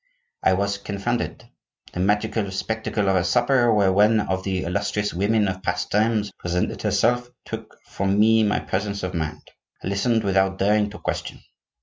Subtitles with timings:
[0.41, 1.47] I was confounded.
[1.93, 6.31] The magical spectacle of a supper, where one of the illustrious women of past times
[6.39, 9.51] presented herself, took from me my presence of mind.
[9.83, 11.41] I listened without daring to question.